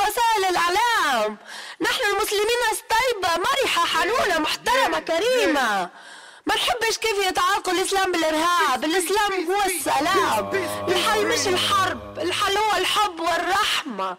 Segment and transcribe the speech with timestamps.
[0.00, 1.36] وسائل الإعلام.
[1.80, 2.60] نحن المسلمين
[2.90, 5.88] طيبه مرحة حنونة محترمة كريمة.
[6.46, 8.84] ما نحبش كيف يتعلق الإسلام بالإرهاب.
[8.84, 10.50] الإسلام هو السلام.
[10.88, 12.18] الحل مش الحرب.
[12.18, 14.16] الحل هو الحب والرحمة.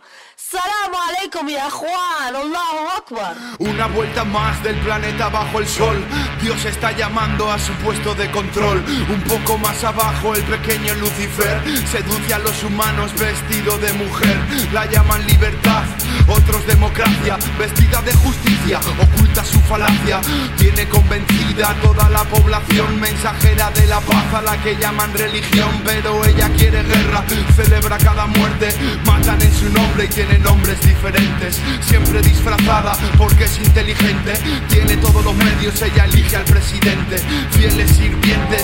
[0.49, 3.35] Salam alaikum ya Juan, Allahu Akbar.
[3.59, 6.03] Una vuelta más del planeta bajo el sol.
[6.41, 8.83] Dios está llamando a su puesto de control.
[9.09, 14.37] Un poco más abajo el pequeño Lucifer seduce a los humanos vestido de mujer.
[14.73, 15.83] La llaman libertad,
[16.27, 20.21] otros democracia, vestida de justicia, oculta su falacia.
[20.57, 26.25] Tiene convencida toda la población mensajera de la paz a la que llaman religión, pero
[26.25, 27.23] ella quiere guerra,
[27.55, 28.73] celebra cada muerte,
[29.05, 31.59] matan en su nombre y tiene nombres diferentes.
[31.81, 34.33] Siempre disfrazada porque es inteligente.
[34.69, 37.17] Tiene todos los medios, ella elige al presidente.
[37.51, 38.63] Fieles sirvientes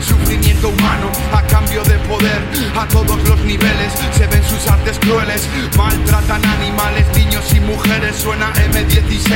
[0.00, 2.42] Sufrimiento humano a cambio de poder.
[2.76, 5.48] A todos los niveles se ven sus artes crueles.
[5.76, 8.16] Maltratan animales, niños y mujeres.
[8.16, 9.32] Suena M16,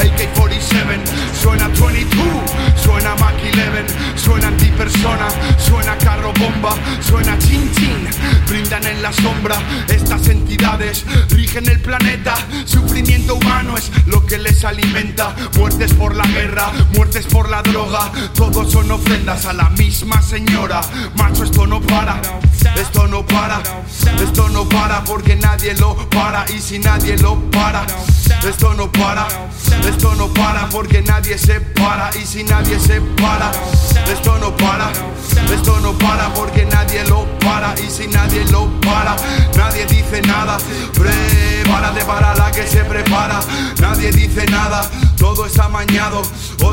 [0.00, 1.04] AK-47,
[1.40, 2.26] suena 22,
[2.82, 8.08] suena Mac 11, suena antipersona, suena carro bomba, suena chin chin.
[8.48, 9.56] Brindan en la sombra
[9.88, 12.34] estas entidades, rigen el planeta.
[12.74, 12.77] Lo
[14.28, 15.34] que les alimenta.
[15.56, 18.12] Muertes por la guerra, muertes por la droga.
[18.34, 20.80] Todos son ofrendas a la misma señora.
[21.16, 22.20] Macho, esto no para,
[22.76, 23.60] esto no para,
[24.22, 26.44] esto no para porque nadie lo para.
[26.50, 27.86] Y si nadie lo para,
[28.46, 29.26] esto no para,
[29.88, 32.10] esto no para porque nadie se para.
[32.16, 33.50] Y si nadie se para,
[34.12, 34.90] esto no para,
[35.52, 37.74] esto no para porque nadie lo para.
[37.80, 39.16] Y si nadie lo para,
[39.56, 40.58] nadie dice nada.
[41.78, 43.38] Prepárate para la que se prepara.
[43.80, 46.22] Nadie dice nada, todo es amañado.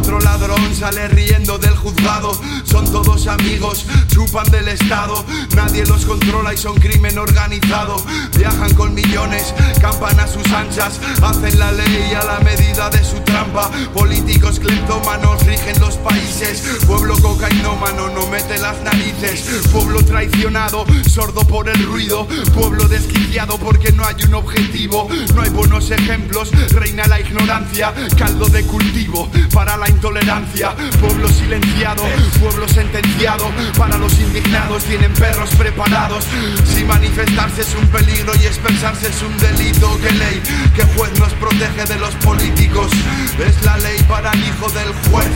[0.06, 2.40] Otro ladrón sale riendo del juzgado.
[2.64, 5.26] Son todos amigos, chupan del Estado.
[5.56, 7.96] Nadie los controla y son crimen organizado.
[8.38, 11.00] Viajan con millones, campan a sus anchas.
[11.24, 13.72] Hacen la ley a la medida de su trampa.
[13.96, 16.62] Políticos cleptómanos rigen los países.
[16.86, 19.66] Pueblo cocainómano no mete las narices.
[19.74, 22.28] Pueblo traicionado, sordo por el ruido.
[22.54, 25.08] Pueblo desquiciado porque no hay un objetivo.
[25.34, 27.92] No hay buenos ejemplos, reina la ignorancia.
[28.16, 30.76] Caldo de cultivo para la intolerancia.
[31.00, 32.04] Pueblo silenciado,
[32.40, 33.50] pueblo sentenciado.
[33.78, 36.26] Para los indignados tienen perros preparados.
[36.66, 40.42] Si manifestarse es un peligro y expresarse es un delito, ¿qué ley?
[40.76, 42.92] ¿Qué juez nos protege de los políticos?
[43.40, 45.32] ¿Es la ley para el hijo del juez?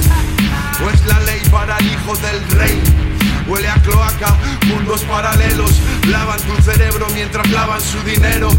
[0.86, 2.82] ¿O es la ley para el hijo del rey?
[3.48, 4.38] Huele a cloaca,
[4.68, 5.49] mundos paralelos
[6.10, 8.50] Lavan tu cerebro mientras lavan su dinero.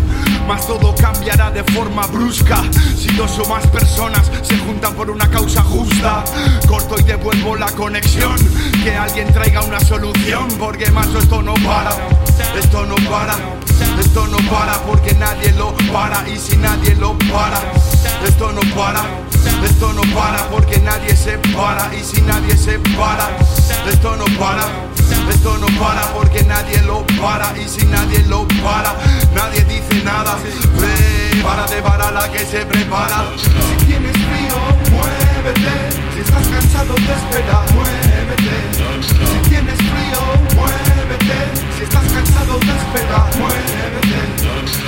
[0.46, 2.60] Mas todo cambiará de forma brusca
[2.96, 6.24] Si dos o más personas se juntan por una causa justa.
[6.66, 8.34] Corto y devuelvo la conexión
[8.82, 11.90] Que alguien traiga una solución Porque más esto no para
[12.58, 13.36] Esto no para
[14.00, 17.60] Esto no para porque nadie lo para Y si nadie lo para
[18.26, 19.04] Esto no para
[19.64, 23.28] Esto no para porque nadie se para Y si nadie se para
[23.88, 24.66] Esto no para
[25.28, 28.94] esto no para porque nadie lo para y si nadie lo para,
[29.34, 30.36] nadie dice nada.
[30.76, 33.24] Prepárate para la que se prepara.
[33.38, 34.56] Si tienes frío,
[34.92, 35.74] muévete.
[36.14, 38.56] Si estás cansado de esperar, muévete.
[39.08, 40.20] Si tienes frío,
[40.54, 41.38] muévete.
[41.76, 44.20] Si estás cansado de esperar, muévete.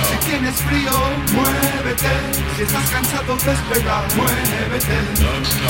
[0.09, 0.95] Si tienes frío,
[1.33, 2.13] muévete.
[2.55, 4.97] Si estás cansado de esperar, muévete.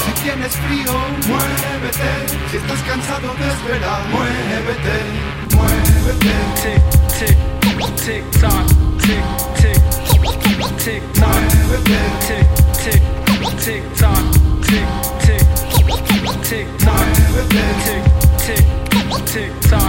[0.03, 0.93] Si tienes frío,
[1.31, 2.11] muévete.
[2.51, 5.12] Si estás cansado de esperar, muévete.
[13.63, 14.17] Tick tock,
[14.61, 14.87] tick,
[15.23, 15.39] tick,
[16.43, 16.99] tick tock,
[17.49, 18.03] tick,
[18.43, 18.65] tick,
[19.25, 19.51] tick.
[19.61, 19.82] tock,